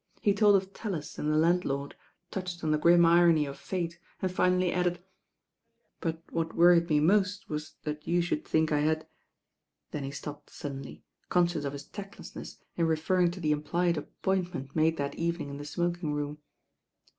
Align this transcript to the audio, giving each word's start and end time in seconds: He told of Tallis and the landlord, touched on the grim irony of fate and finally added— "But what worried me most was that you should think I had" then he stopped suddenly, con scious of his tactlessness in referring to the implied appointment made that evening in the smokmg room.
He 0.19 0.33
told 0.33 0.55
of 0.55 0.73
Tallis 0.73 1.19
and 1.19 1.31
the 1.31 1.37
landlord, 1.37 1.93
touched 2.31 2.63
on 2.63 2.71
the 2.71 2.79
grim 2.79 3.05
irony 3.05 3.45
of 3.45 3.55
fate 3.55 3.99
and 4.19 4.31
finally 4.31 4.71
added— 4.71 5.03
"But 6.01 6.23
what 6.31 6.55
worried 6.55 6.89
me 6.89 6.99
most 6.99 7.47
was 7.49 7.75
that 7.83 8.07
you 8.07 8.19
should 8.19 8.43
think 8.43 8.71
I 8.71 8.79
had" 8.79 9.05
then 9.91 10.03
he 10.03 10.09
stopped 10.09 10.49
suddenly, 10.49 11.03
con 11.29 11.45
scious 11.45 11.65
of 11.65 11.73
his 11.73 11.85
tactlessness 11.85 12.57
in 12.75 12.87
referring 12.87 13.29
to 13.29 13.39
the 13.39 13.51
implied 13.51 13.95
appointment 13.95 14.75
made 14.75 14.97
that 14.97 15.13
evening 15.13 15.51
in 15.51 15.57
the 15.57 15.65
smokmg 15.65 16.01
room. 16.01 16.39